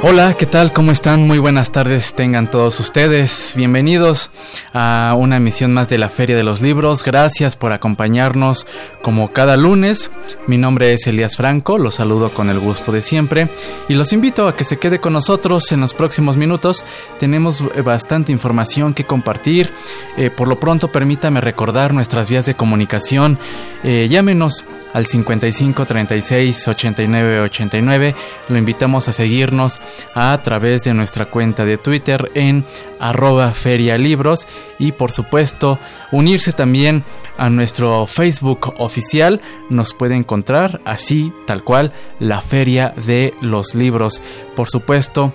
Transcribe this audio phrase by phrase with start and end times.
[0.00, 0.72] Hola, ¿qué tal?
[0.72, 1.26] ¿Cómo están?
[1.26, 3.54] Muy buenas tardes tengan todos ustedes.
[3.56, 4.30] Bienvenidos
[4.72, 7.02] a una emisión más de la Feria de los Libros.
[7.02, 8.64] Gracias por acompañarnos
[9.02, 10.12] como cada lunes.
[10.46, 13.48] Mi nombre es Elías Franco, los saludo con el gusto de siempre
[13.88, 16.84] y los invito a que se quede con nosotros en los próximos minutos.
[17.18, 19.72] Tenemos bastante información que compartir.
[20.16, 23.36] Eh, por lo pronto, permítame recordar nuestras vías de comunicación.
[23.82, 28.14] Eh, llámenos al 55 36 89 89.
[28.48, 29.80] Lo invitamos a seguirnos
[30.14, 32.64] a través de nuestra cuenta de Twitter en
[33.00, 34.46] arroba ferialibros
[34.78, 35.78] y por supuesto
[36.12, 37.04] unirse también
[37.36, 39.40] a nuestro Facebook oficial.
[39.70, 44.22] Nos puede encontrar así tal cual la feria de los libros.
[44.56, 45.32] Por supuesto,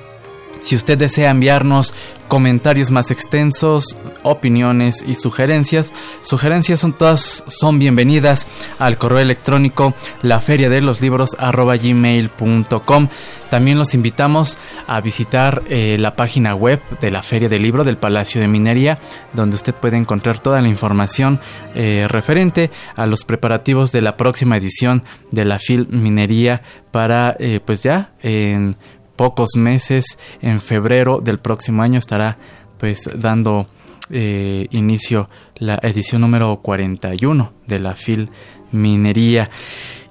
[0.63, 1.93] si usted desea enviarnos
[2.29, 8.47] comentarios más extensos, opiniones y sugerencias, sugerencias son todas son bienvenidas
[8.79, 13.09] al correo electrónico la feria de los libros gmail.com.
[13.49, 17.97] También los invitamos a visitar eh, la página web de la Feria del Libro del
[17.97, 18.97] Palacio de Minería,
[19.33, 21.39] donde usted puede encontrar toda la información
[21.75, 27.59] eh, referente a los preparativos de la próxima edición de la FIL Minería para, eh,
[27.63, 28.75] pues ya, en
[29.15, 32.37] pocos meses, en febrero del próximo año estará
[32.77, 33.67] pues dando
[34.09, 38.29] eh, inicio la edición número 41 de la FIL
[38.71, 39.49] Minería.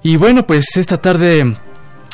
[0.01, 1.55] Y bueno, pues esta tarde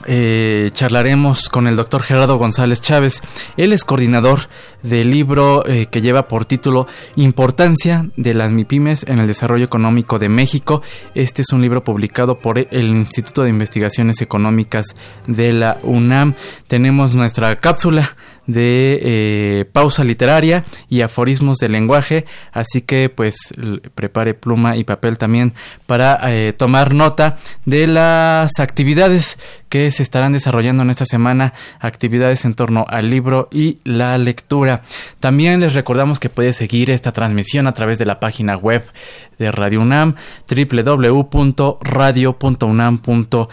[0.07, 3.21] eh, charlaremos con el doctor Gerardo González Chávez.
[3.57, 4.47] Él es coordinador
[4.83, 10.19] del libro eh, que lleva por título Importancia de las MIPIMES en el Desarrollo Económico
[10.19, 10.81] de México.
[11.15, 14.87] Este es un libro publicado por el Instituto de Investigaciones Económicas
[15.27, 16.35] de la UNAM.
[16.67, 18.15] Tenemos nuestra cápsula
[18.49, 23.53] de eh, pausa literaria y aforismos de lenguaje, así que pues
[23.93, 25.53] prepare pluma y papel también
[25.85, 29.37] para eh, tomar nota de las actividades
[29.69, 34.81] que se estarán desarrollando en esta semana, actividades en torno al libro y la lectura.
[35.19, 38.83] También les recordamos que puede seguir esta transmisión a través de la página web
[39.37, 40.15] de Radio UNAM,
[40.49, 43.47] www.radio.unam.mx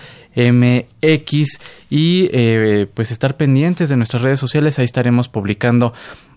[1.88, 5.94] y eh, pues estar pendientes de nuestras redes sociales, ahí estaremos publicando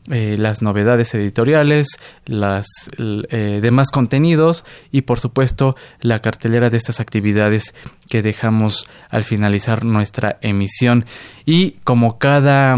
[0.10, 2.66] eh, las novedades editoriales, las
[2.98, 7.76] eh, demás contenidos y por supuesto la cartelera de estas actividades
[8.10, 11.06] que dejamos al finalizar nuestra emisión.
[11.46, 12.78] Y como cada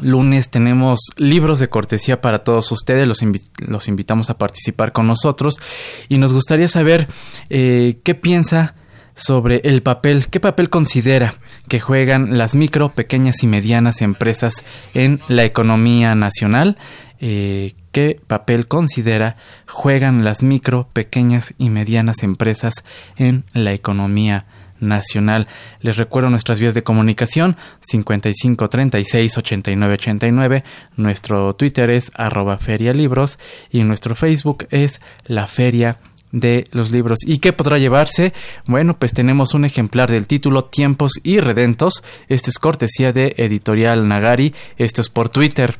[0.00, 3.22] lunes tenemos libros de cortesía para todos ustedes, los,
[3.58, 5.60] los invitamos a participar con nosotros.
[6.08, 7.06] Y nos gustaría saber
[7.48, 8.74] qué piensa
[9.18, 11.34] sobre el papel, qué papel considera
[11.68, 14.64] que juegan las micro, pequeñas y medianas empresas
[14.94, 16.76] en la economía nacional,
[17.20, 19.36] eh, qué papel considera
[19.66, 22.84] juegan las micro, pequeñas y medianas empresas
[23.16, 24.46] en la economía
[24.78, 25.48] nacional.
[25.80, 30.64] Les recuerdo nuestras vías de comunicación 55 36 89 89,
[30.96, 33.40] nuestro Twitter es arroba ferialibros
[33.72, 35.98] y nuestro Facebook es la feria
[36.32, 37.18] de los libros.
[37.26, 38.32] ¿Y qué podrá llevarse?
[38.66, 42.04] Bueno, pues tenemos un ejemplar del título Tiempos y Redentos.
[42.28, 44.54] Este es cortesía de Editorial Nagari.
[44.76, 45.78] Esto es por Twitter.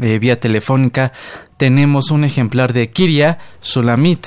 [0.00, 1.12] Eh, vía telefónica
[1.56, 4.26] tenemos un ejemplar de Kiria Sulamit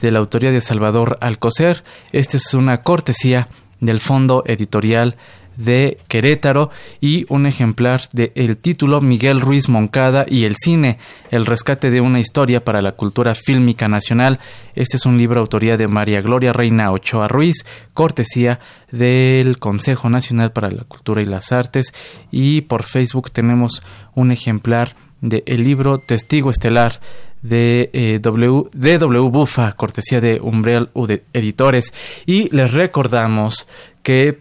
[0.00, 1.82] de la autoría de Salvador Alcocer.
[2.12, 3.48] Esta es una cortesía
[3.80, 5.16] del Fondo Editorial
[5.56, 6.70] de Querétaro
[7.00, 10.98] y un ejemplar de el título Miguel Ruiz Moncada y el cine,
[11.30, 14.40] el rescate de una historia para la cultura fílmica nacional.
[14.74, 18.60] Este es un libro autoría de María Gloria Reina Ochoa Ruiz, cortesía
[18.90, 21.92] del Consejo Nacional para la Cultura y las Artes
[22.30, 23.82] y por Facebook tenemos
[24.14, 27.00] un ejemplar de el libro Testigo Estelar
[27.44, 30.88] de, eh, w, de W Bufa, cortesía de Umbrel
[31.32, 31.92] Editores.
[32.26, 33.68] Y les recordamos
[34.02, 34.40] que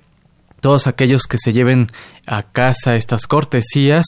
[0.63, 1.91] todos aquellos que se lleven
[2.25, 4.05] a casa estas cortesías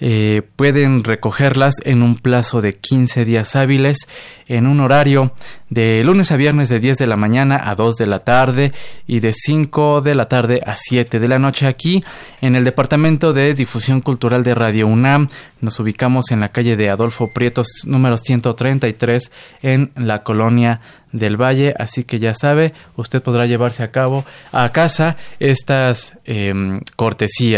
[0.00, 4.08] eh, pueden recogerlas en un plazo de 15 días hábiles
[4.46, 5.32] en un horario
[5.68, 8.72] de lunes a viernes de 10 de la mañana a 2 de la tarde
[9.06, 12.02] y de 5 de la tarde a 7 de la noche aquí
[12.40, 15.28] en el Departamento de Difusión Cultural de Radio UNAM.
[15.60, 19.30] Nos ubicamos en la calle de Adolfo Prietos número 133
[19.60, 20.80] en la colonia
[21.12, 26.80] del Valle, así que ya sabe, usted podrá llevarse a cabo a casa estas em,
[26.96, 27.57] cortesías.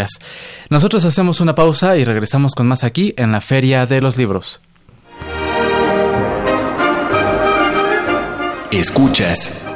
[0.68, 4.60] Nosotros hacemos una pausa y regresamos con más aquí en la Feria de los Libros.
[8.70, 9.66] Escuchas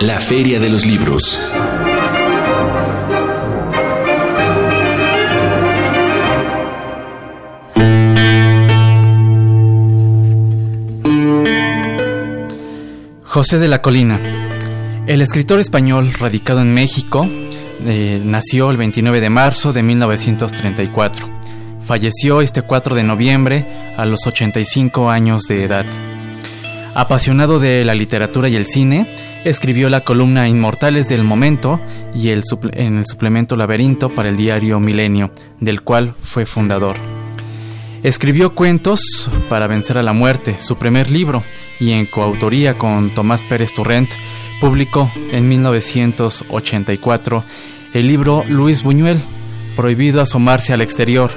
[0.00, 1.38] La Feria de los Libros.
[13.24, 14.18] José de la Colina.
[15.06, 17.28] El escritor español radicado en México
[17.84, 21.26] eh, nació el 29 de marzo de 1934.
[21.84, 25.86] Falleció este 4 de noviembre a los 85 años de edad.
[26.94, 29.14] Apasionado de la literatura y el cine,
[29.44, 31.80] escribió la columna Inmortales del Momento
[32.14, 32.42] y el
[32.72, 36.96] en el suplemento Laberinto para el diario Milenio, del cual fue fundador.
[38.02, 41.42] Escribió Cuentos para vencer a la muerte, su primer libro,
[41.80, 44.10] y en coautoría con Tomás Pérez Turrent,
[44.60, 47.44] publicó en 1984
[47.94, 49.20] el libro Luis Buñuel,
[49.76, 51.30] Prohibido asomarse al exterior,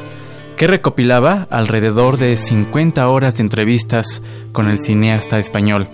[0.57, 5.87] que recopilaba alrededor de 50 horas de entrevistas con el cineasta español.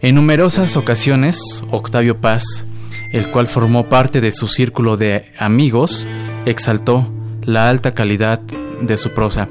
[0.00, 2.64] En numerosas ocasiones, Octavio Paz,
[3.12, 6.08] el cual formó parte de su círculo de amigos,
[6.46, 7.08] exaltó
[7.42, 8.40] la alta calidad
[8.80, 9.48] de su prosa.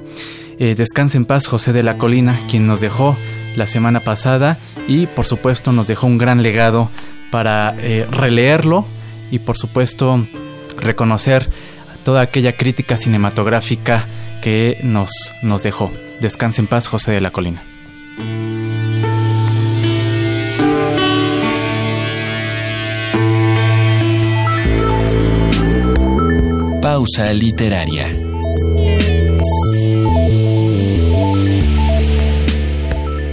[0.60, 3.16] Eh, descanse en paz José de la Colina, quien nos dejó
[3.56, 4.58] la semana pasada
[4.88, 6.90] y por supuesto nos dejó un gran legado
[7.32, 8.86] para eh, releerlo
[9.32, 10.28] y por supuesto
[10.78, 11.50] reconocer
[12.04, 14.08] toda aquella crítica cinematográfica
[14.42, 15.12] que nos,
[15.42, 15.92] nos dejó.
[16.20, 17.64] Descanse en paz José de la Colina.
[26.82, 28.08] Pausa literaria.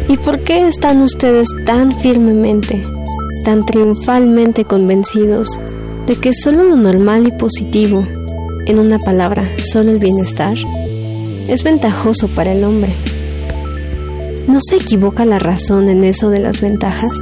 [0.09, 2.83] ¿Y por qué están ustedes tan firmemente,
[3.45, 5.49] tan triunfalmente convencidos
[6.07, 8.07] de que solo lo normal y positivo,
[8.65, 10.57] en una palabra, solo el bienestar,
[11.47, 12.95] es ventajoso para el hombre?
[14.47, 17.13] ¿No se equivoca la razón en eso de las ventajas?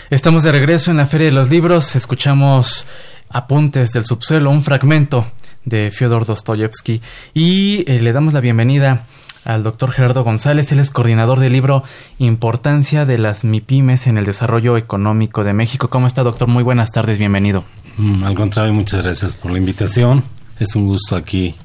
[0.10, 1.96] Estamos de regreso en la Feria de los Libros.
[1.96, 2.88] Escuchamos
[3.30, 5.26] Apuntes del Subsuelo, un fragmento
[5.66, 7.02] de Fyodor Dostoyevsky.
[7.34, 9.06] Y eh, le damos la bienvenida
[9.46, 10.72] al doctor Gerardo González.
[10.72, 11.84] Él es coordinador del libro
[12.18, 15.90] Importancia de las MIPIMES en el Desarrollo Económico de México.
[15.90, 16.48] ¿Cómo está, doctor?
[16.48, 17.66] Muy buenas tardes, bienvenido.
[17.98, 20.24] Mm, al contrario, muchas gracias por la invitación.
[20.60, 21.56] Es un gusto aquí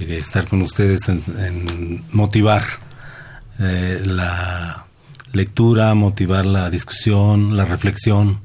[0.00, 2.64] eh, estar con ustedes en, motivar
[3.58, 4.86] eh, la
[5.32, 8.40] lectura, motivar la discusión, la reflexión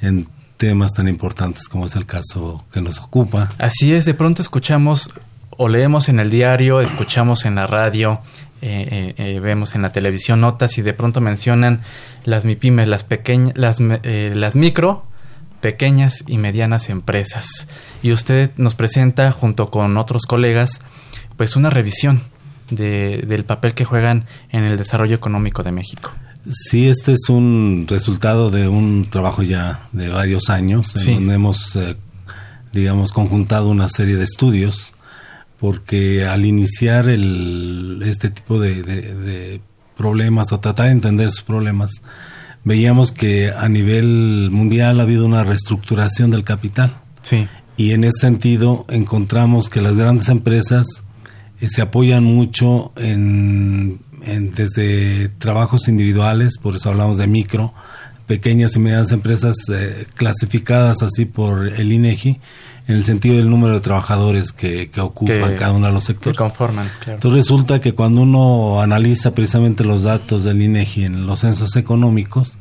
[0.00, 3.50] en temas tan importantes como es el caso que nos ocupa.
[3.58, 5.14] Así es, de pronto escuchamos
[5.56, 8.20] o leemos en el diario, escuchamos en la radio,
[8.62, 11.82] eh, eh, eh, vemos en la televisión notas y de pronto mencionan
[12.24, 15.04] las MIPIMES, las pequeñas, las, las micro,
[15.60, 17.68] pequeñas y medianas empresas.
[18.02, 20.80] Y usted nos presenta junto con otros colegas
[21.36, 22.22] pues una revisión
[22.70, 26.10] del papel que juegan en el desarrollo económico de México.
[26.50, 31.78] Sí, este es un resultado de un trabajo ya de varios años, en donde hemos,
[32.72, 34.94] digamos, conjuntado una serie de estudios
[35.64, 39.62] porque al iniciar el, este tipo de,
[39.96, 42.02] problemas o tratar de entender sus problemas,
[42.64, 46.98] veíamos que a nivel mundial ha habido una reestructuración del capital.
[47.22, 47.48] Sí.
[47.78, 51.04] Y en ese sentido encontramos que las grandes empresas
[51.60, 54.00] eh, se apoyan mucho en,
[54.56, 57.74] desde trabajos individuales, por eso hablamos de micro,
[58.26, 62.40] pequeñas y medianas empresas eh, clasificadas así por el INEGI
[62.86, 66.36] en el sentido del número de trabajadores que, que ocupan cada uno de los sectores.
[66.36, 71.40] Que conforman, Entonces resulta que cuando uno analiza precisamente los datos del INEGI en los
[71.40, 72.58] censos económicos,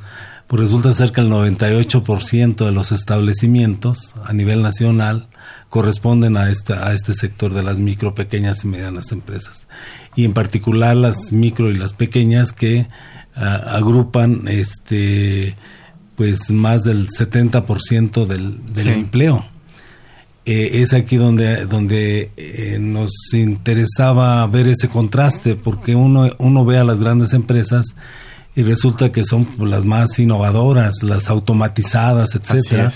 [0.47, 5.27] pues resulta ser que el 98% de los establecimientos a nivel nacional
[5.69, 9.67] corresponden a este, a este sector de las micro, pequeñas y medianas empresas.
[10.15, 12.87] Y en particular las micro y las pequeñas que
[13.35, 15.55] ah, agrupan este
[16.15, 19.45] pues más del 70% del, del empleo.
[20.45, 26.77] Eh, es aquí donde, donde eh, nos interesaba ver ese contraste, porque uno, uno ve
[26.77, 27.95] a las grandes empresas
[28.55, 32.91] y resulta que son las más innovadoras, las automatizadas, etcétera.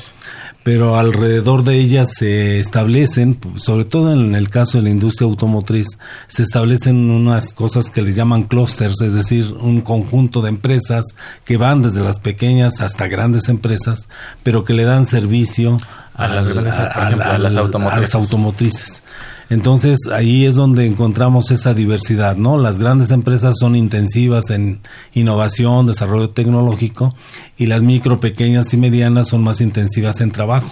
[0.63, 5.87] Pero alrededor de ellas se establecen, sobre todo en el caso de la industria automotriz,
[6.27, 11.05] se establecen unas cosas que les llaman clusters, es decir, un conjunto de empresas
[11.45, 14.09] que van desde las pequeñas hasta grandes empresas,
[14.43, 15.79] pero que le dan servicio
[16.17, 19.03] a, las, a, las automotrices.
[19.49, 22.57] Entonces ahí es donde encontramos esa diversidad, ¿no?
[22.57, 24.81] Las grandes empresas son intensivas en
[25.13, 27.15] innovación, desarrollo tecnológico
[27.57, 30.69] y las micro, pequeñas y medianas son más intensivas en trabajo.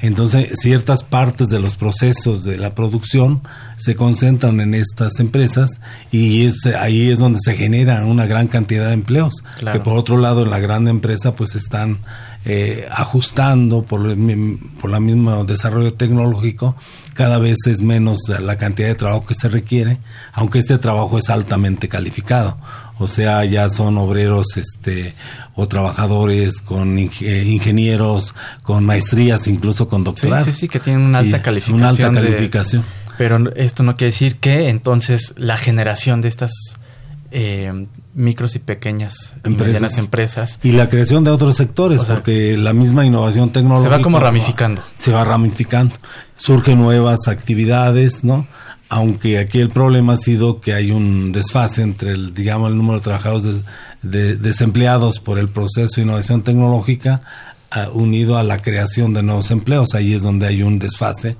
[0.00, 3.42] Entonces, ciertas partes de los procesos de la producción
[3.76, 5.80] se concentran en estas empresas
[6.12, 9.42] y es, ahí es donde se generan una gran cantidad de empleos.
[9.72, 11.98] Que por otro lado, en la gran empresa, pues están
[12.44, 14.00] eh, ajustando por,
[14.80, 16.76] por el mismo desarrollo tecnológico,
[17.14, 19.98] cada vez es menos la cantidad de trabajo que se requiere,
[20.32, 22.56] aunque este trabajo es altamente calificado.
[23.00, 25.14] O sea, ya son obreros este,
[25.54, 30.44] o trabajadores con eh, ingenieros, con maestrías, incluso con doctorado.
[30.44, 31.80] Sí, sí, sí, que tienen una alta calificación.
[31.80, 32.84] Una alta calificación.
[33.16, 36.52] pero esto no quiere decir que entonces la generación de estas
[37.30, 37.86] eh,
[38.18, 39.46] micros y pequeñas empresas.
[39.46, 40.58] y medianas empresas.
[40.62, 43.90] Y la creación de otros sectores, porque la misma innovación tecnológica...
[43.90, 44.82] Se va como ramificando.
[44.94, 45.94] Se va ramificando.
[46.36, 48.46] Surgen nuevas actividades, ¿no?
[48.88, 52.98] Aunque aquí el problema ha sido que hay un desfase entre, el, digamos, el número
[52.98, 53.60] de trabajadores
[54.02, 57.22] desempleados por el proceso de innovación tecnológica
[57.92, 59.94] unido a la creación de nuevos empleos.
[59.94, 61.36] Ahí es donde hay un desfase.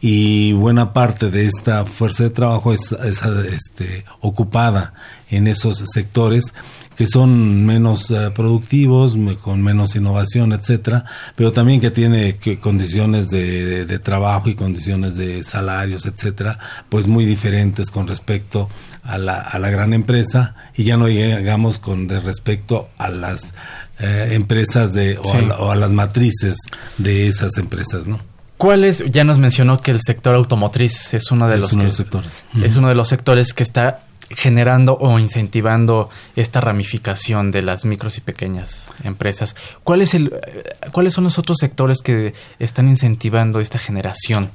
[0.00, 4.92] Y buena parte de esta fuerza de trabajo es, este, ocupada
[5.30, 6.54] en esos sectores
[7.00, 13.98] que son menos eh, productivos, con menos innovación, etcétera, pero también que tiene condiciones de,
[14.00, 16.58] trabajo y condiciones de salarios, etcétera,
[16.90, 18.68] pues muy diferentes con respecto
[19.02, 23.54] a la, a la gran empresa y ya no llegamos con de respecto a las
[23.98, 26.58] eh, empresas de o, a, las matrices
[26.98, 28.20] de esas empresas, ¿no?
[28.58, 29.04] ¿Cuáles?
[29.10, 32.44] Ya nos mencionó que el sector automotriz es uno de los, sectores.
[32.62, 38.18] Es uno de los sectores que está generando o incentivando esta ramificación de las micros
[38.18, 39.56] y pequeñas empresas.
[39.84, 44.50] ¿Cuál es el, eh, ¿Cuáles son los otros sectores que están incentivando esta generación?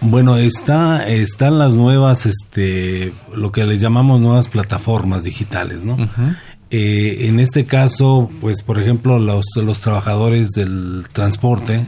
[0.00, 5.96] Bueno, está, están las nuevas, este, lo que les llamamos nuevas plataformas digitales, ¿no?
[6.70, 11.84] Eh, en este caso, pues por ejemplo, los, los trabajadores del transporte,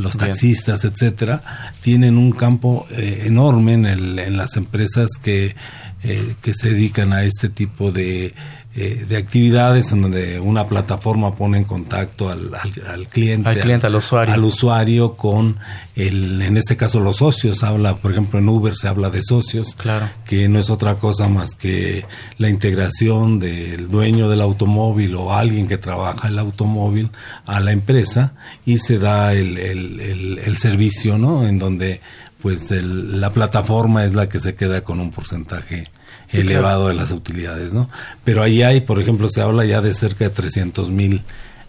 [0.00, 1.42] los taxistas, etcétera,
[1.82, 5.54] tienen un campo eh, enorme en, el, en las empresas que,
[6.02, 8.34] eh, que se dedican a este tipo de
[8.76, 13.88] eh, de actividades en donde una plataforma pone en contacto al, al, cliente, al, cliente
[13.88, 14.32] al, usuario.
[14.32, 15.56] al usuario con
[15.96, 19.74] el, en este caso los socios, habla, por ejemplo en Uber se habla de socios,
[19.74, 20.08] claro.
[20.24, 22.04] que no es otra cosa más que
[22.38, 27.10] la integración del dueño del automóvil o alguien que trabaja el automóvil
[27.46, 28.34] a la empresa
[28.64, 31.44] y se da el, el, el servicio, ¿no?
[31.44, 32.00] En donde
[32.40, 35.88] pues la plataforma es la que se queda con un porcentaje
[36.32, 37.88] elevado de las utilidades, ¿no?
[38.24, 41.22] Pero ahí hay, por ejemplo, se habla ya de cerca de 300 mil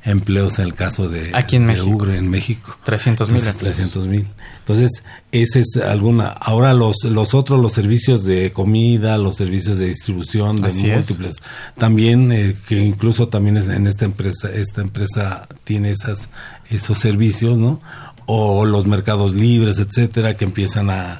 [0.03, 2.07] empleos en el caso de, Aquí en México.
[2.07, 2.75] en México.
[2.83, 3.41] 300 mil.
[3.41, 4.27] 300 mil.
[4.59, 6.27] Entonces, ese es alguna.
[6.27, 11.35] Ahora los, los otros, los servicios de comida, los servicios de distribución de múltiples,
[11.77, 16.29] también, eh, que incluso también en esta empresa, esta empresa tiene esas,
[16.69, 17.79] esos servicios, ¿no?
[18.25, 21.19] O los mercados libres, etcétera, que empiezan a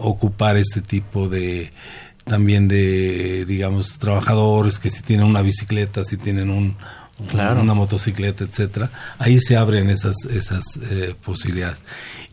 [0.00, 1.72] ocupar este tipo de,
[2.28, 6.76] también de, digamos, trabajadores que si tienen una bicicleta, si tienen un,
[7.18, 11.82] una motocicleta, etcétera, ahí se abren esas, esas eh, posibilidades.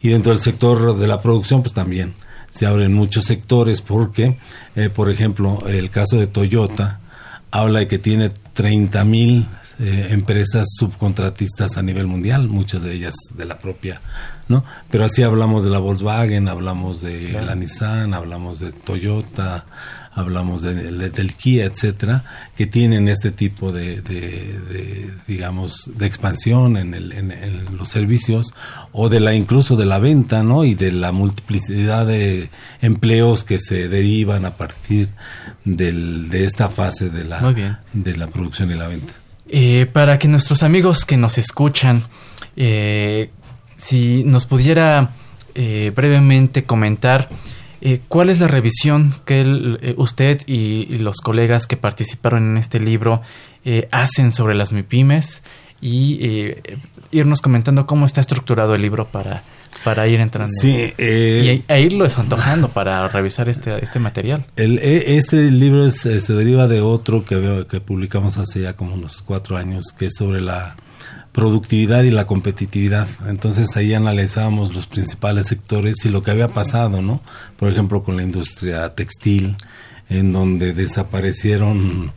[0.01, 2.13] Y dentro del sector de la producción, pues también
[2.49, 4.37] se abren muchos sectores porque,
[4.75, 6.99] eh, por ejemplo, el caso de Toyota
[7.59, 9.47] habla de que tiene 30 mil
[9.79, 14.01] eh, empresas subcontratistas a nivel mundial, muchas de ellas de la propia,
[14.49, 14.65] ¿no?
[14.89, 19.65] Pero así hablamos de la Volkswagen, hablamos de la Nissan, hablamos de Toyota,
[20.15, 20.73] hablamos de,
[21.09, 22.23] del Kia, etcétera,
[22.55, 24.01] que tienen este tipo de,
[25.27, 28.53] digamos, de expansión en, el, en, los servicios
[28.93, 30.63] o de la incluso de la venta, ¿no?
[30.63, 32.49] Y de la multiplicidad de
[32.81, 35.09] empleos que se derivan a partir
[35.65, 39.13] del, de esta fase de la, de la producción y la venta.
[39.49, 42.03] Eh, para que nuestros amigos que nos escuchan,
[42.55, 43.29] eh,
[43.77, 45.11] si nos pudiera
[45.53, 47.29] eh, brevemente comentar
[48.07, 53.21] cuál es la revisión que usted y, los colegas que participaron en este libro
[53.91, 55.43] hacen sobre las MIPIMES
[55.81, 56.53] y
[57.11, 59.43] irnos comentando cómo está estructurado el libro para
[59.85, 60.51] para ir entrando.
[60.59, 64.45] Sí, eh, y, e irlo desantojando para revisar este, este material.
[64.55, 69.21] El, e, este libro se deriva de otro que, que publicamos hace ya como unos
[69.21, 70.75] cuatro años, que es sobre la
[71.35, 73.09] productividad y la competitividad.
[73.27, 77.21] Entonces ahí analizábamos los principales sectores y lo que había pasado, ¿no?
[77.57, 79.57] Por ejemplo, con la industria textil,
[80.09, 82.13] en donde desaparecieron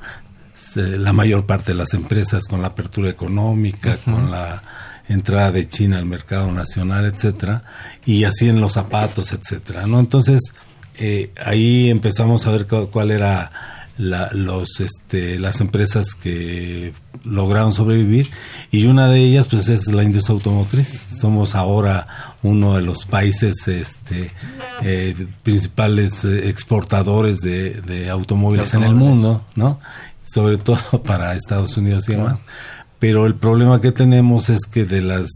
[0.76, 4.62] eh, la mayor parte de las empresas con la apertura económica, con la
[5.08, 7.64] entrada de China al mercado nacional, etcétera,
[8.06, 9.98] y así en los zapatos, etcétera, ¿no?
[9.98, 10.54] Entonces
[10.96, 13.50] eh, ahí empezamos a ver cuál era
[13.98, 18.30] la, los, este, las empresas que lograron sobrevivir
[18.70, 20.88] y una de ellas pues es la industria automotriz.
[20.88, 22.04] Somos ahora
[22.42, 24.30] uno de los países este,
[24.82, 29.80] eh, principales eh, exportadores de, automóviles, en el mundo, ¿no?
[30.22, 32.40] Sobre todo para Estados Unidos y demás
[32.98, 35.28] pero el problema que tenemos es que de las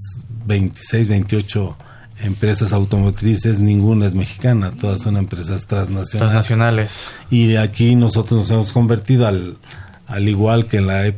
[0.46, 1.76] 26, 28
[2.22, 6.32] empresas automotrices, ninguna es mexicana, todas son empresas transnacionales.
[6.32, 7.10] Transnacionales.
[7.30, 9.58] Y aquí nosotros nos hemos convertido al,
[10.06, 11.16] al igual que en, la, en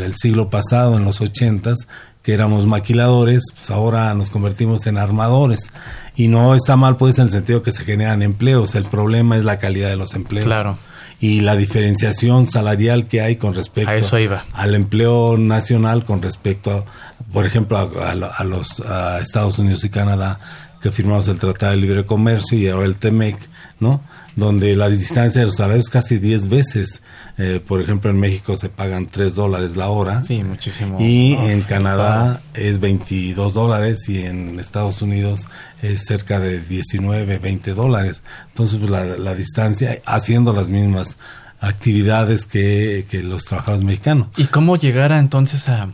[0.00, 1.74] el siglo pasado, en los 80
[2.22, 5.70] que éramos maquiladores, pues ahora nos convertimos en armadores.
[6.16, 8.74] Y no está mal, pues, en el sentido que se generan empleos.
[8.74, 10.44] El problema es la calidad de los empleos.
[10.44, 10.78] Claro
[11.20, 14.16] y la diferenciación salarial que hay con respecto
[14.54, 16.86] al empleo nacional con respecto,
[17.32, 18.82] por ejemplo, a, los
[19.20, 20.40] Estados Unidos y Canadá
[20.80, 23.36] que firmamos el Tratado de Libre Comercio y ahora el TEMEC,
[23.80, 24.02] ¿no?
[24.36, 27.02] donde la distancia de los salarios es casi 10 veces.
[27.38, 30.22] Eh, por ejemplo, en México se pagan 3 dólares la hora.
[30.22, 30.98] Sí, muchísimo.
[31.00, 35.46] Y en Canadá es 22 dólares y en Estados Unidos
[35.82, 38.22] es cerca de 19, 20 dólares.
[38.48, 41.18] Entonces, pues, la, distancia, haciendo las mismas
[41.60, 44.28] actividades que, los trabajadores mexicanos.
[44.36, 45.92] ¿Y cómo llegar entonces a,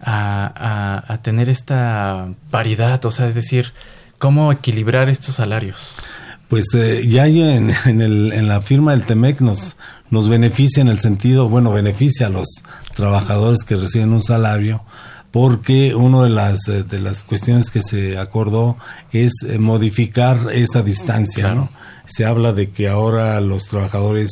[0.00, 3.04] a, a tener esta paridad?
[3.04, 3.72] O sea, es decir,
[4.18, 6.02] ¿cómo equilibrar estos salarios?
[6.48, 9.76] pues eh, ya en, en, el, en la firma del TEMEC nos,
[10.10, 12.48] nos beneficia en el sentido, bueno, beneficia a los
[12.94, 14.82] trabajadores que reciben un salario,
[15.30, 18.78] porque una de las, eh, de las cuestiones que se acordó
[19.12, 21.70] es eh, modificar esa distancia, ¿no?
[22.06, 24.30] Se habla de que ahora los trabajadores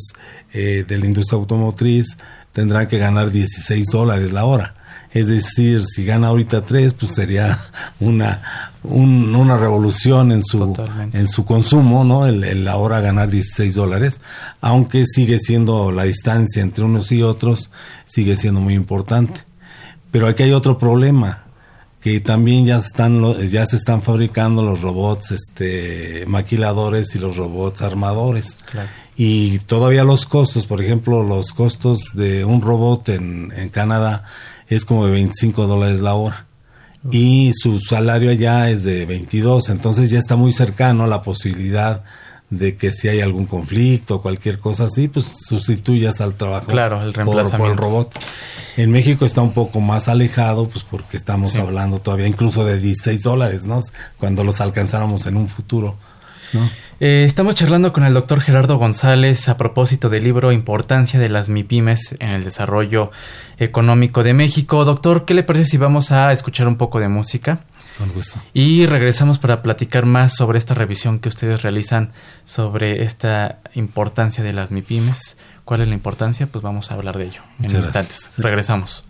[0.51, 2.17] de la industria automotriz
[2.51, 4.76] tendrán que ganar 16 dólares la hora
[5.19, 7.59] es decir, si gana ahorita tres, pues sería
[7.99, 8.41] una,
[8.83, 10.75] una revolución en su,
[11.13, 12.27] en su consumo, ¿no?
[12.27, 14.21] El, ahora ganar 16 dólares,
[14.61, 17.69] aunque sigue siendo la distancia entre unos y otros,
[18.05, 19.41] sigue siendo muy importante.
[20.11, 21.43] Pero aquí hay otro problema,
[22.01, 27.81] que también ya están ya se están fabricando los robots este maquiladores y los robots
[27.81, 28.57] armadores
[29.17, 34.23] y todavía los costos por ejemplo los costos de un robot en, en Canadá
[34.67, 36.45] es como de 25 dólares la hora.
[37.11, 42.03] Y su salario allá es de 22, entonces ya está muy cercano a la posibilidad
[42.49, 47.01] de que si hay algún conflicto o cualquier cosa así, pues sustituyas al trabajo claro,
[47.01, 47.57] el reemplazamiento.
[47.57, 48.19] Por, el robot.
[48.77, 53.21] En México está un poco más alejado, pues porque estamos hablando todavía incluso de 16
[53.21, 53.81] dólares, ¿no?
[54.17, 55.97] Cuando los alcanzáramos en un futuro,
[56.53, 56.69] ¿no?
[56.99, 61.47] Eh, estamos charlando con el doctor Gerardo González a propósito del libro Importancia de las
[61.47, 63.11] MIPIMES en el desarrollo
[63.59, 64.83] económico de México.
[64.83, 67.59] Doctor, ¿qué le parece si vamos a escuchar un poco de música?
[67.99, 68.39] Con gusto.
[68.51, 72.13] Y regresamos para platicar más sobre esta revisión que ustedes realizan
[72.45, 75.37] sobre esta importancia de las MIPIMES.
[75.65, 76.47] ¿Cuál es la importancia?
[76.47, 78.29] Pues vamos a hablar de ello en instantes.
[78.37, 79.05] Regresamos.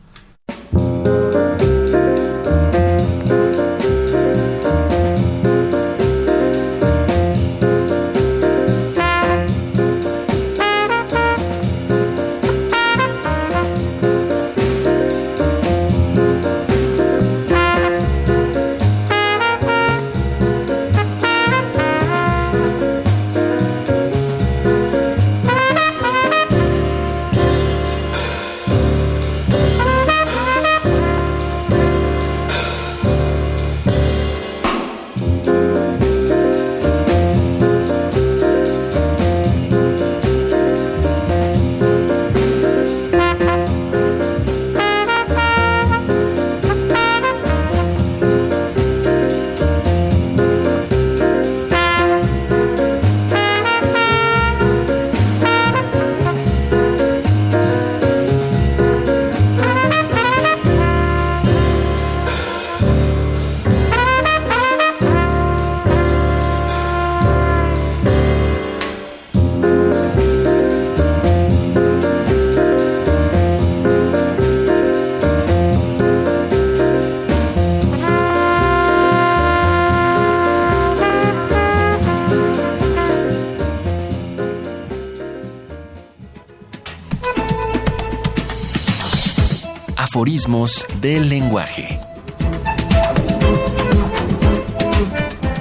[90.17, 91.99] Aforismos del lenguaje.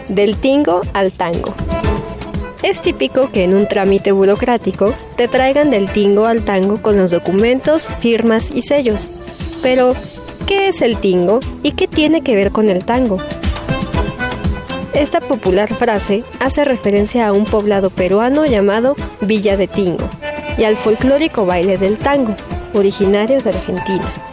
[0.08, 1.54] Del tingo al tango.
[2.62, 7.10] Es típico que en un trámite burocrático te traigan del tingo al tango con los
[7.10, 9.10] documentos, firmas y sellos.
[9.62, 9.94] Pero,
[10.46, 13.18] ¿qué es el tingo y qué tiene que ver con el tango?
[14.94, 20.08] Esta popular frase hace referencia a un poblado peruano llamado Villa de Tingo
[20.56, 22.34] y al folclórico baile del tango,
[22.72, 24.25] originario de Argentina.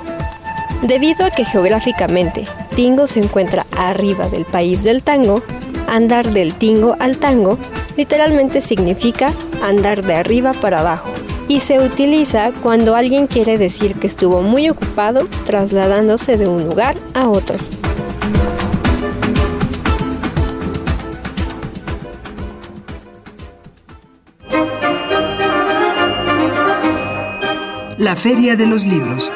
[0.83, 5.41] Debido a que geográficamente Tingo se encuentra arriba del país del tango,
[5.87, 7.57] andar del tingo al tango
[7.95, 11.09] literalmente significa andar de arriba para abajo
[11.47, 16.95] y se utiliza cuando alguien quiere decir que estuvo muy ocupado trasladándose de un lugar
[17.13, 17.57] a otro.
[27.97, 29.31] La Feria de los Libros.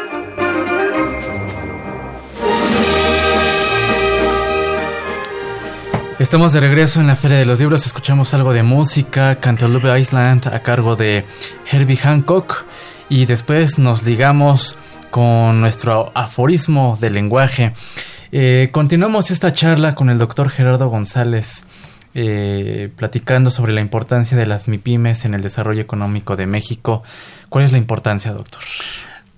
[6.27, 10.47] Estamos de regreso en la Feria de los Libros, escuchamos algo de música, Cantaloupe Island
[10.47, 11.23] a cargo de
[11.71, 12.65] Herbie Hancock
[13.07, 14.77] y después nos ligamos
[15.09, 17.71] con nuestro aforismo de lenguaje.
[18.33, 21.65] Eh, continuamos esta charla con el doctor Gerardo González,
[22.13, 27.03] eh, platicando sobre la importancia de las MIPIMES en el desarrollo económico de México.
[27.47, 28.63] ¿Cuál es la importancia, doctor?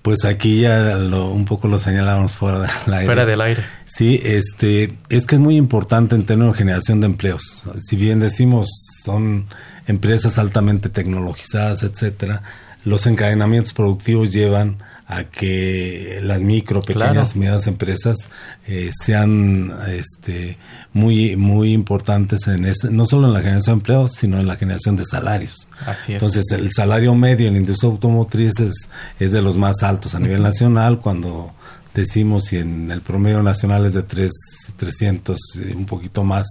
[0.02, 3.06] Pues aquí ya un poco lo señalábamos fuera del aire.
[3.06, 3.64] Fuera del aire.
[3.86, 7.64] Sí, este, es que es muy importante en términos de generación de empleos.
[7.82, 8.70] Si bien decimos
[9.04, 9.48] son
[9.88, 12.44] empresas altamente tecnologizadas, etcétera,
[12.86, 14.78] los encadenamientos productivos llevan
[15.10, 18.30] a que las micro, pequeñas y medianas empresas
[18.68, 20.56] eh, sean este,
[20.94, 24.56] muy, muy importantes en ese, no solo en la generación de empleos, sino en la
[24.56, 25.68] generación de salarios.
[25.88, 26.22] Así es.
[26.22, 28.88] Entonces, el salario medio en la industria automotriz es,
[29.20, 31.54] es de los más altos a nivel nacional, cuando
[31.96, 34.32] decimos y en el promedio nacional es de 3,
[34.78, 35.40] 300,
[35.76, 36.46] un poquito más,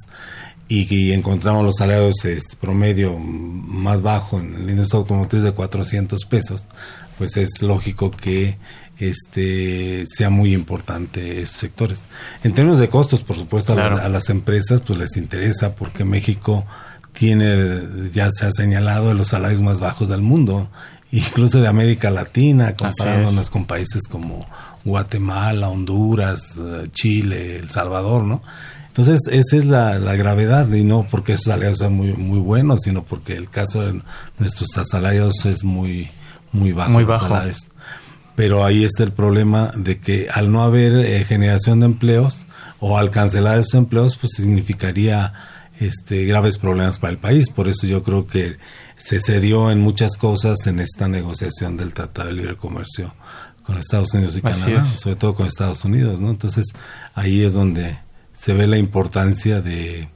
[0.66, 6.66] y, encontramos los salarios este, promedio más bajo en la industria automotriz de 400 pesos
[7.18, 8.56] pues es lógico que
[8.98, 12.04] este sea muy importante esos sectores.
[12.42, 16.64] En términos de costos, por supuesto, a, las, empresas pues les interesa porque México
[17.12, 20.68] tiene, ya se ha señalado, los salarios más bajos del mundo,
[21.12, 24.46] incluso de América Latina, comparándonos con países como
[24.84, 28.42] Guatemala, Honduras, eh, Chile, El Salvador, ¿no?
[28.88, 32.80] Entonces, esa es la, la, gravedad, y no porque esos salarios sean muy, muy buenos,
[32.82, 34.02] sino porque el caso de
[34.38, 36.10] nuestros salarios es muy,
[36.52, 36.90] muy bajo.
[36.90, 37.34] Muy bajo.
[38.34, 42.46] Pero ahí está el problema de que al no haber eh, generación de empleos
[42.78, 45.32] o al cancelar esos empleos, pues significaría
[45.80, 47.50] este, graves problemas para el país.
[47.50, 48.58] Por eso yo creo que
[48.96, 53.14] se cedió en muchas cosas en esta negociación del Tratado de Libre Comercio
[53.62, 56.30] con Estados Unidos y Canadá, sobre todo con Estados Unidos, ¿no?
[56.30, 56.66] Entonces
[57.14, 57.98] ahí es donde
[58.32, 60.08] se ve la importancia de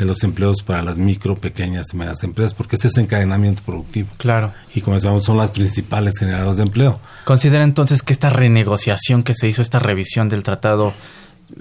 [0.00, 4.08] de los empleos para las micro, pequeñas y medianas empresas, porque ese es encadenamiento productivo.
[4.16, 4.52] Claro.
[4.74, 7.00] Y como sabemos, son las principales generadoras de empleo.
[7.24, 10.94] Considera entonces que esta renegociación que se hizo, esta revisión del tratado,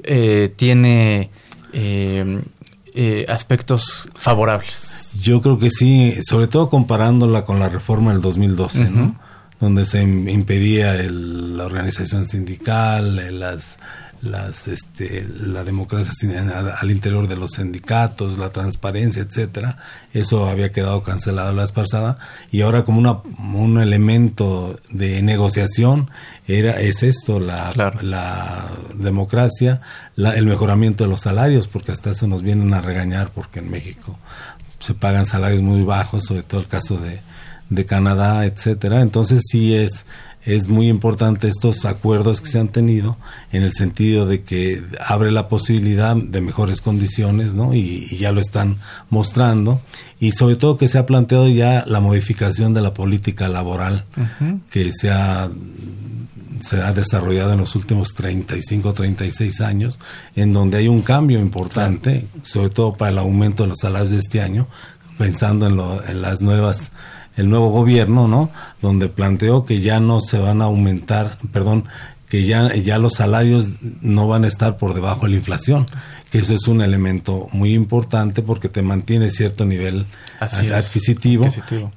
[0.03, 1.29] eh, tiene
[1.73, 2.43] eh,
[2.93, 5.11] eh, aspectos favorables.
[5.19, 9.19] Yo creo que sí, sobre todo comparándola con la reforma del 2012, ¿no?
[9.59, 13.77] Donde se impedía la organización sindical, las
[14.21, 16.11] las este la democracia
[16.79, 19.77] al interior de los sindicatos la transparencia etcétera
[20.13, 22.17] eso había quedado cancelado la vez pasada
[22.51, 23.19] y ahora como una
[23.53, 26.09] un elemento de negociación
[26.47, 29.81] era es esto la, la democracia
[30.17, 34.19] el mejoramiento de los salarios porque hasta eso nos vienen a regañar porque en México
[34.79, 37.21] se pagan salarios muy bajos sobre todo el caso de
[37.69, 39.01] de Canadá etcétera.
[39.01, 40.05] Entonces sí es
[40.45, 43.17] es muy importante estos acuerdos que se han tenido
[43.51, 47.73] en el sentido de que abre la posibilidad de mejores condiciones, ¿no?
[47.73, 48.77] Y, ya lo están
[49.09, 49.81] mostrando.
[50.19, 54.05] Y sobre todo que se ha planteado ya la modificación de la política laboral
[54.69, 55.49] que se ha
[56.61, 59.99] se ha desarrollado en los últimos 35, 36 años,
[60.35, 64.17] en donde hay un cambio importante, sobre todo para el aumento de los salarios de
[64.17, 64.67] este año,
[65.17, 66.91] pensando en, lo, en las nuevas
[67.39, 68.51] el nuevo gobierno, ¿no?
[68.81, 71.85] Donde planteó que ya no se van a aumentar, perdón,
[72.29, 73.69] que ya, ya los salarios
[74.01, 75.87] no van a estar por debajo de la inflación,
[76.31, 80.05] que eso es un elemento muy importante porque te mantiene cierto nivel
[80.39, 81.45] adquisitivo,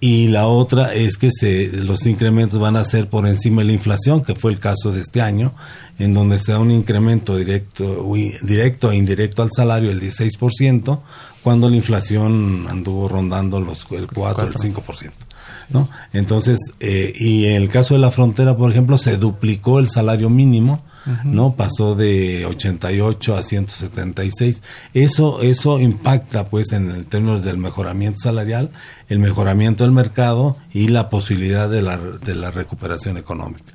[0.01, 3.73] y la otra es que se, los incrementos van a ser por encima de la
[3.75, 5.53] inflación, que fue el caso de este año,
[5.99, 11.01] en donde se da un incremento directo, directo e indirecto al salario del 16%,
[11.43, 15.13] cuando la inflación anduvo rondando los, el 4, el 5%.
[15.71, 15.89] ¿No?
[16.13, 20.31] Entonces, eh, y en el caso de la frontera, por ejemplo, se duplicó el salario
[20.31, 20.83] mínimo,
[21.25, 21.57] ¿no?
[21.57, 24.63] Pasó de 88 a 176.
[24.95, 28.71] Eso, eso impacta, pues, en términos del mejoramiento salarial,
[29.09, 33.73] el mejoramiento del mercado y la posibilidad de la, de la recuperación económica.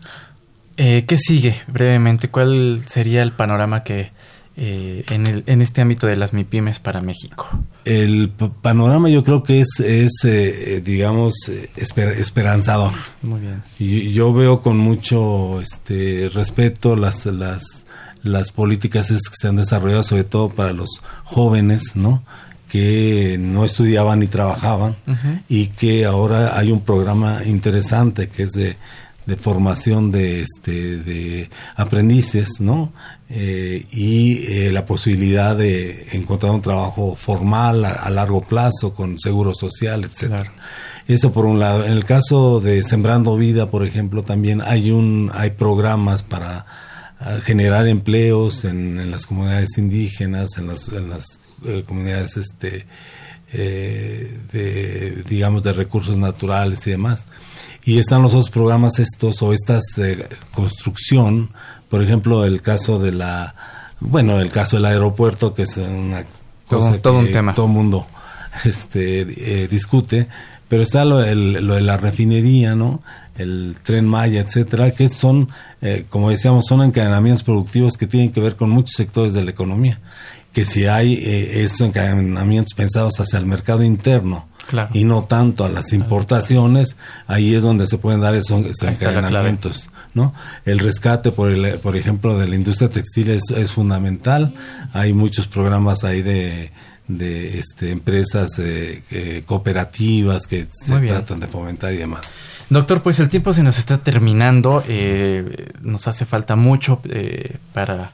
[0.78, 2.30] Eh, ¿Qué sigue brevemente?
[2.30, 4.12] ¿Cuál sería el panorama que
[4.60, 7.48] eh, en, el, en este ámbito de las MIPIMES para México?
[7.86, 11.36] El panorama yo creo que es, es eh, digamos,
[11.76, 12.92] esperanzador.
[13.22, 13.62] Muy bien.
[13.78, 17.86] Y yo veo con mucho este, respeto las, las,
[18.24, 22.24] las políticas que se han desarrollado, sobre todo para los jóvenes, ¿no?
[22.68, 24.98] que no estudiaban ni trabajaban
[25.48, 28.76] y que ahora hay un programa interesante que es de
[29.28, 32.94] de formación de este de aprendices no
[33.30, 39.54] eh, y eh, la posibilidad de encontrar un trabajo formal a, largo plazo con seguro
[39.54, 40.54] social etcétera.
[41.10, 41.86] Eso por un lado.
[41.86, 46.66] En el caso de sembrando vida por ejemplo también hay un hay programas para
[47.20, 52.86] ah, generar empleos en, las comunidades indígenas en las, en las eh, comunidades este
[53.54, 57.26] de digamos de recursos naturales y demás.
[57.88, 61.52] Y están los otros programas estos o estas eh, construcción,
[61.90, 63.56] por ejemplo, el caso de la,
[64.00, 66.26] bueno, el caso del aeropuerto, que es una
[66.68, 67.54] cosa todo, que un tema.
[67.54, 68.08] todo mundo
[68.66, 70.28] este, eh, discute,
[70.68, 73.02] pero está lo, lo, de la refinería, ¿no?
[73.38, 75.50] El tren Maya, etcétera, que son,
[75.82, 79.52] eh, como decíamos, son encadenamientos productivos que tienen que ver con muchos sectores de la
[79.52, 80.00] economía.
[80.52, 84.48] Que si hay eh, estos encadenamientos pensados hacia el mercado interno,
[84.94, 86.98] y no tanto a las importaciones,
[87.28, 89.90] ahí es donde se pueden dar esos, encadenamientos.
[90.18, 90.34] ¿No?
[90.66, 94.54] El rescate, por, el, por ejemplo, de la industria textil es, es fundamental.
[94.92, 96.72] Hay muchos programas ahí de,
[97.08, 102.22] de este, empresas eh, cooperativas que se tratan de fomentar y demás.
[102.70, 108.12] Doctor, pues el tiempo se nos está terminando, eh, nos hace falta mucho eh, para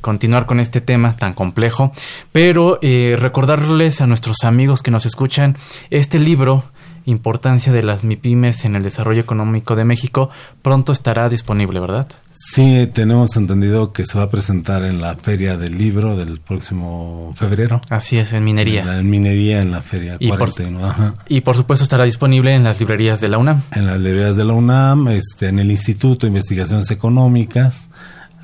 [0.00, 1.92] continuar con este tema tan complejo,
[2.32, 5.56] pero recordarles a nuestros amigos que nos escuchan
[5.90, 6.64] este libro,
[7.06, 10.28] Importancia de las MIPIMES en el Desarrollo Económico de México,
[10.60, 12.08] pronto estará disponible, ¿verdad?
[12.32, 17.32] Sí, tenemos entendido que se va a presentar en la Feria del Libro del próximo
[17.36, 17.80] febrero.
[17.88, 18.98] Así es, en Minería.
[18.98, 20.50] En, Minería, en la Feria y Por,
[21.28, 23.62] y por supuesto estará disponible en las librerías de la UNAM.
[23.74, 27.88] En las librerías de la UNAM, este, en el Instituto de Investigaciones Económicas,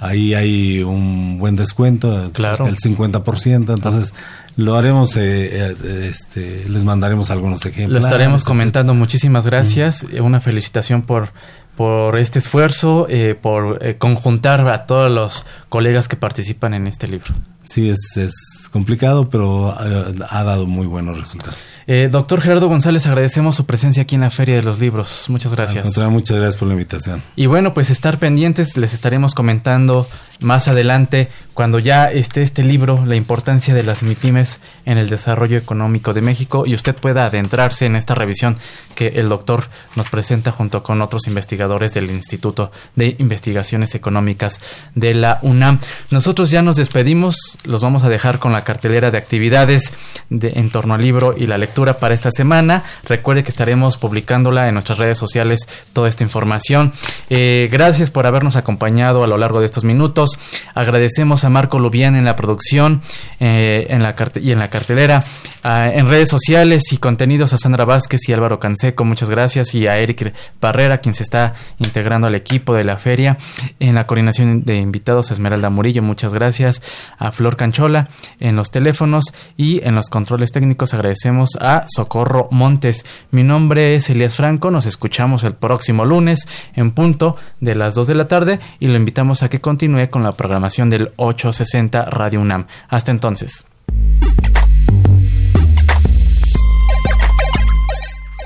[0.02, 2.66] ahí hay un buen descuento, claro.
[2.66, 4.12] el 50%, entonces
[4.56, 8.02] lo haremos, eh, eh, este, les mandaremos algunos ejemplos.
[8.02, 11.30] Lo estaremos comentando, muchísimas gracias, una felicitación por
[11.76, 17.34] por este esfuerzo, eh, por conjuntar a todos los colegas que participan en este libro.
[17.64, 21.64] Sí, es, es complicado, pero ha dado muy buenos resultados.
[21.86, 25.26] Eh, doctor Gerardo González, agradecemos su presencia aquí en la Feria de los Libros.
[25.30, 25.96] Muchas gracias.
[26.10, 27.22] muchas gracias por la invitación.
[27.36, 30.06] Y bueno, pues estar pendientes, les estaremos comentando
[30.40, 35.56] más adelante cuando ya esté este libro, la importancia de las MIPIMES en el desarrollo
[35.56, 38.56] económico de México y usted pueda adentrarse en esta revisión
[38.94, 39.64] que el doctor
[39.96, 44.60] nos presenta junto con otros investigadores del Instituto de Investigaciones Económicas
[44.94, 45.61] de la UNAM.
[46.10, 49.92] Nosotros ya nos despedimos, los vamos a dejar con la cartelera de actividades
[50.30, 52.84] de, en torno al libro y la lectura para esta semana.
[53.04, 56.92] Recuerde que estaremos publicándola en nuestras redes sociales toda esta información.
[57.30, 60.38] Eh, gracias por habernos acompañado a lo largo de estos minutos.
[60.74, 63.02] Agradecemos a Marco Lubián en la producción
[63.40, 65.24] eh, en la y en la cartelera.
[65.64, 69.74] En redes sociales y contenidos a Sandra Vázquez y Álvaro Canseco, muchas gracias.
[69.74, 73.38] Y a Eric Barrera, quien se está integrando al equipo de la feria.
[73.78, 76.82] En la coordinación de invitados, a Esmeralda Murillo, muchas gracias.
[77.18, 78.08] A Flor Canchola
[78.40, 79.24] en los teléfonos
[79.56, 83.04] y en los controles técnicos agradecemos a Socorro Montes.
[83.30, 88.08] Mi nombre es Elías Franco, nos escuchamos el próximo lunes en punto de las 2
[88.08, 92.40] de la tarde y lo invitamos a que continúe con la programación del 860 Radio
[92.40, 92.66] UNAM.
[92.88, 93.64] Hasta entonces.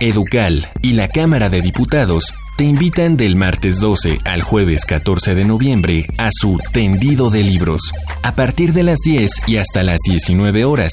[0.00, 5.44] Educal y la Cámara de Diputados te invitan del martes 12 al jueves 14 de
[5.44, 10.64] noviembre a su tendido de libros, a partir de las 10 y hasta las 19
[10.64, 10.92] horas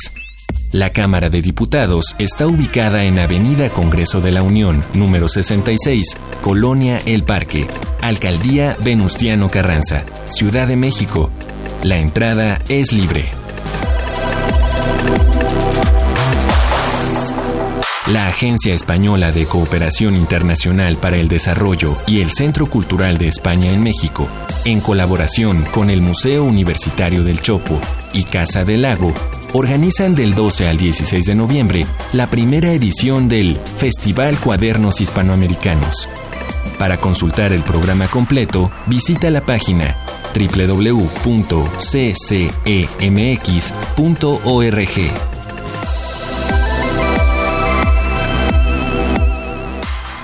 [0.73, 6.99] la Cámara de Diputados está ubicada en Avenida Congreso de la Unión, número 66, Colonia
[7.05, 7.67] El Parque,
[8.01, 11.29] Alcaldía Venustiano Carranza, Ciudad de México.
[11.83, 13.29] La entrada es libre.
[18.07, 23.71] La Agencia Española de Cooperación Internacional para el Desarrollo y el Centro Cultural de España
[23.71, 24.27] en México,
[24.65, 27.79] en colaboración con el Museo Universitario del Chopo
[28.11, 29.13] y Casa del Lago,
[29.53, 36.09] organizan del 12 al 16 de noviembre la primera edición del Festival Cuadernos Hispanoamericanos.
[36.77, 39.95] Para consultar el programa completo, visita la página
[40.35, 41.43] www.ccemx.org.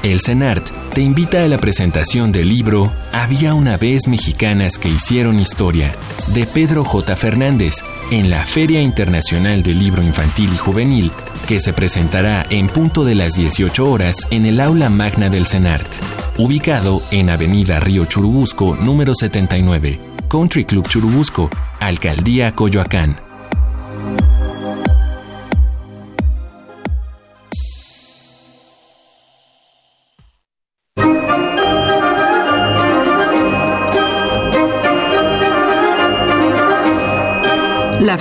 [0.01, 5.39] El CENART te invita a la presentación del libro Había una vez mexicanas que hicieron
[5.39, 5.91] historia,
[6.33, 7.17] de Pedro J.
[7.17, 11.11] Fernández, en la Feria Internacional del Libro Infantil y Juvenil,
[11.49, 15.87] que se presentará en punto de las 18 horas en el aula magna del CENART,
[16.37, 21.49] ubicado en Avenida Río Churubusco, número 79, Country Club Churubusco,
[21.81, 23.28] Alcaldía Coyoacán.